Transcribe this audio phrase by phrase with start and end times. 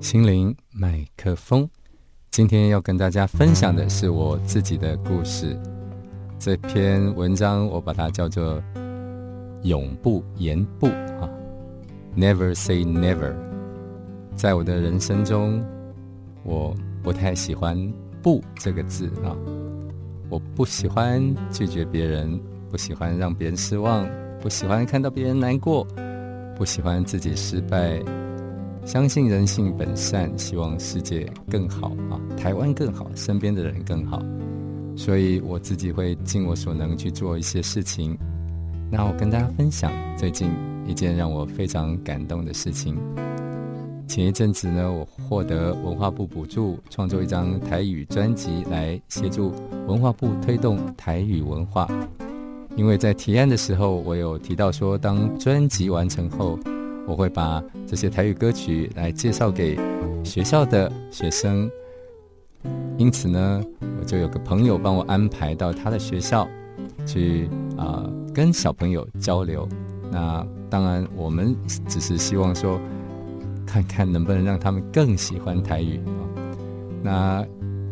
[0.00, 1.68] 心灵麦克风，
[2.30, 5.58] 今天要跟大家分享的是我自己的故事。
[6.38, 8.62] 这篇文章我把它叫做
[9.64, 10.86] “永不言不”
[11.20, 11.28] 啊
[12.16, 13.34] ，Never say never。
[14.36, 15.64] 在我的人生中，
[16.44, 16.72] 我
[17.02, 17.76] 不太喜欢
[18.22, 19.36] “不”这个字啊，
[20.30, 21.20] 我不喜欢
[21.50, 22.40] 拒绝别人，
[22.70, 24.08] 不喜欢让别人失望，
[24.40, 25.84] 不喜欢看到别人难过，
[26.56, 28.00] 不喜欢自己失败。
[28.88, 34.22] 相信人性本善，希望世界更好啊，台湾更好，身边的人更好，
[34.96, 38.16] 所以我自己会尽我所能去做一些事情。
[38.90, 40.50] 那我跟大家分享最近
[40.86, 42.96] 一件让我非常感动的事情。
[44.06, 49.52] 前一阵子呢，我获得文化部补助，创作一张台语专辑，来协助
[49.86, 51.86] 文化部推动台语文化。
[52.74, 56.58] 因为在提案的时候，我有提到说，当专辑完成后。
[57.08, 59.80] 我会把这些台语歌曲来介绍给
[60.22, 61.70] 学校的学生，
[62.98, 63.64] 因此呢，
[63.98, 66.46] 我就有个朋友帮我安排到他的学校
[67.06, 69.66] 去啊，跟小朋友交流。
[70.10, 71.56] 那当然，我们
[71.88, 72.78] 只是希望说，
[73.66, 76.20] 看看能不能让他们更喜欢台语啊。
[77.02, 77.46] 那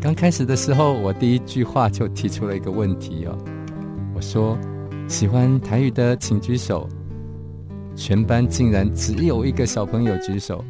[0.00, 3.36] 刚开始的时候，我第一句话就提出了一个问题哦，
[4.14, 4.56] 我说：
[5.06, 6.88] 喜欢台语的请举手。
[7.94, 10.64] 全班竟然只有一个小朋友举手。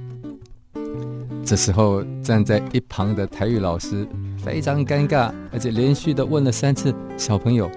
[1.44, 4.06] 这时候站在一旁的台语老师
[4.38, 7.68] 非常尴尬，而且连续的问了三次：“小朋友，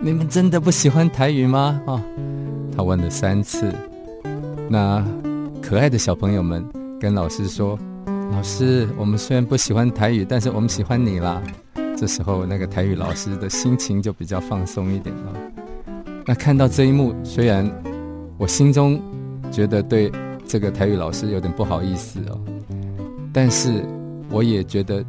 [0.00, 2.02] 你们真的不喜欢台语吗？”啊，
[2.76, 3.72] 他问了三次。
[4.70, 5.04] 那
[5.60, 6.64] 可爱的小朋友们
[7.00, 7.76] 跟老师说
[8.30, 11.42] ：“老师，我们虽然不喜欢台语，但是我们喜欢你啦。”
[11.98, 15.32] 这时候那个台语老师的心情就比较放松一点了。
[16.24, 17.68] 那看到这一幕，虽然。
[18.38, 19.00] 我心中
[19.50, 20.10] 觉得对
[20.46, 22.38] 这个台语老师有点不好意思哦，
[23.32, 23.84] 但是
[24.30, 25.04] 我也觉得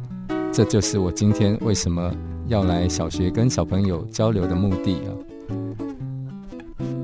[0.52, 2.12] 这就是我今天为什么
[2.48, 5.10] 要来小学跟小朋友交流的目的啊。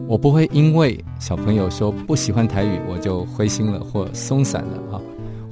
[0.09, 5.01] 我不会因为小朋友说不喜欢台语，我就灰心了或松散了啊，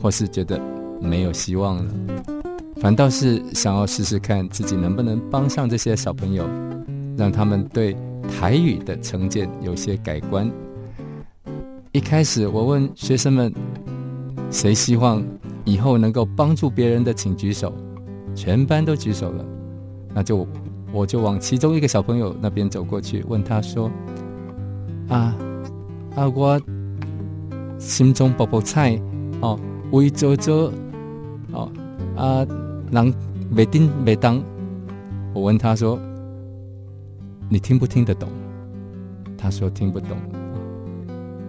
[0.00, 0.60] 或是觉得
[1.00, 1.84] 没有希望了，
[2.76, 6.44] 反倒是想要试试看自己能不能帮上这些小朋友，
[7.16, 7.96] 让他们对
[8.28, 10.50] 台语的成见有些改观。
[11.94, 13.54] 一开始我问学生们，
[14.50, 15.22] 谁希望
[15.64, 17.72] 以后能够帮助别人的，请举手。
[18.34, 19.44] 全班都举手了，
[20.12, 20.44] 那就
[20.92, 23.88] 我就往其中一个小朋友那边走过去，问他说
[25.06, 25.36] ：“啊
[26.16, 26.60] 啊，我
[27.78, 29.00] 心中宝宝菜
[29.40, 29.56] 哦，
[29.92, 30.72] 为做做
[31.52, 31.70] 哦
[32.16, 32.44] 啊，
[32.90, 33.14] 人
[33.48, 34.42] 没丁没当。”
[35.32, 35.96] 我问他说
[37.48, 38.28] ：“你听不听得懂？”
[39.38, 40.18] 他说：“听不懂。”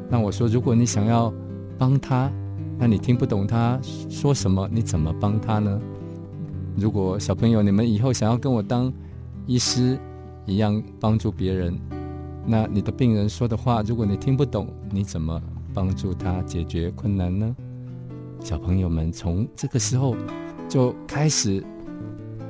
[0.09, 1.33] 那我说，如果你想要
[1.77, 2.31] 帮他，
[2.77, 3.79] 那你听不懂他
[4.09, 5.81] 说什么，你怎么帮他呢？
[6.77, 8.91] 如果小朋友你们以后想要跟我当
[9.45, 9.97] 医师
[10.45, 11.77] 一样帮助别人，
[12.45, 15.41] 那你的病人说的话，如果你听不懂，你怎么
[15.73, 17.55] 帮助他解决困难呢？
[18.41, 20.15] 小朋友们从这个时候
[20.69, 21.63] 就开始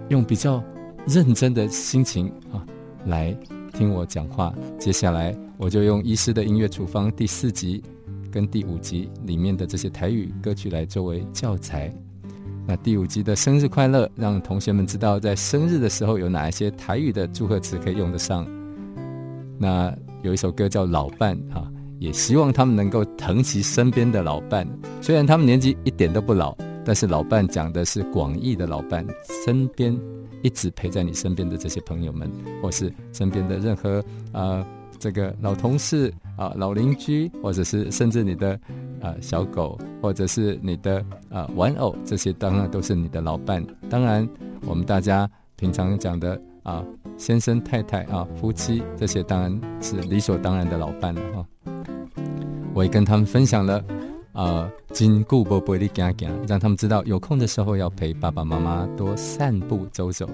[0.10, 0.62] 用比较
[1.08, 2.66] 认真的心情啊
[3.06, 3.38] 来
[3.72, 4.54] 听我讲话。
[4.78, 5.45] 接下来。
[5.58, 7.82] 我就用《医师的音乐处方》第四集
[8.30, 11.94] 跟第五集里面的这些台语歌曲来作为教材。
[12.68, 18.46] 那第五集的生日快乐，让同学们知道在生日的时候有哪一些台语的祝贺词可以用得上。
[19.58, 24.68] 那有一首歌叫《老伴》哈，也希望他们能够疼惜身边的老伴。
[25.02, 29.06] 虽然他们年纪一点都不老，但是老伴讲的是广义的老伴，
[29.46, 29.98] 身边
[30.42, 32.30] 一直陪在你身边的这些朋友们，
[32.62, 34.66] 或是身边的任何啊。
[35.00, 38.60] 这个老同事啊，老邻居，或者是甚至你的
[39.02, 43.66] 啊小狗，或者是你的啊玩偶，这些当然都是你的老伴。
[43.90, 44.28] 当然，
[44.66, 46.84] 我们大家平常讲的啊
[47.18, 51.46] 先生太太啊夫妻，这些当然是理所当然的老伴了哈。
[52.74, 53.84] 我也跟他们分享了
[54.34, 60.30] 啊，金固波波的行行，让他们知道有空的时候要陪爸爸妈妈多散步走走。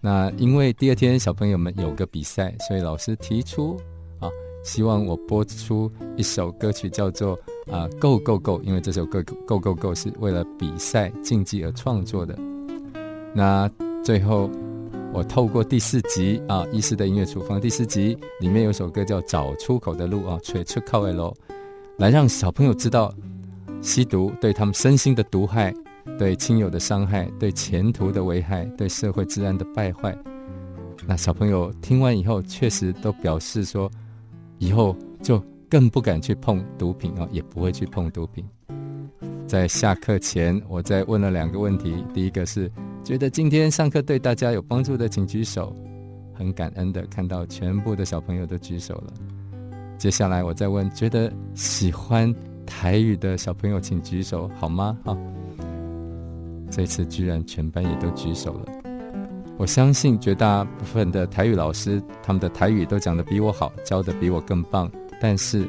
[0.00, 3.76] 那因为第二天小朋友们有个比赛，所以老师提出
[4.20, 4.30] 啊，
[4.62, 7.34] 希望我播出一首歌曲，叫做
[7.68, 12.38] 啊《Go Go Go》，因为这首歌《Go Go Go》是为了比赛竞技而创作的。
[13.34, 13.68] 那
[14.04, 14.48] 最后
[15.12, 21.34] 我透过第四集啊《医师的音乐处方》第四集里面有首歌叫《找出口的路》啊，吹出靠位喽，
[21.96, 23.12] 来让小朋友知道
[23.82, 25.74] 吸毒对他们身心的毒害。
[26.16, 30.16] 对亲友的伤害，对前途的危害，对社会治安的败坏，
[31.06, 33.90] 那小朋友听完以后，确实都表示说，
[34.58, 38.44] 以后就更不敢去碰毒品啊，也不会去碰毒品。
[39.46, 42.04] 在下课前，我再问了两个问题。
[42.12, 42.70] 第一个是
[43.02, 45.74] 觉得今天上课对大家有帮助的，请举手。
[46.34, 49.12] 很感恩的看到全部的小朋友都举手了。
[49.96, 52.32] 接下来我再问，觉得喜欢
[52.64, 54.96] 台语的小朋友请举手好吗？
[55.04, 55.16] 好，
[56.70, 58.66] 这次居然全班也都举手了。
[59.56, 64.90] 我相信绝大部分的台语老师，他们的台语都讲得比我好，教的比我更棒。
[65.20, 65.66] 但是，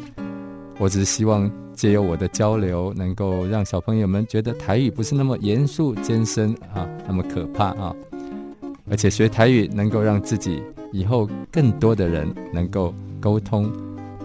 [0.77, 7.95] 我只是希望借由我的交流，能够让小朋友们觉得台语不是那么严肃艰深啊，那么可怕啊。
[8.91, 10.61] 而且学台语能够让自己
[10.91, 13.71] 以后更多的人能够沟通，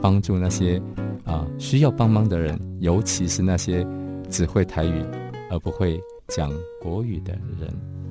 [0.03, 0.81] 帮助那些
[1.25, 3.87] 啊需要帮忙的人，尤其是那些
[4.29, 5.03] 只会台语
[5.50, 5.99] 而不会
[6.34, 8.03] 讲国语的人。